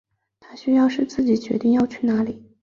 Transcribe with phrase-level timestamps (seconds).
[0.39, 2.43] 他需要是自己决定要去哪里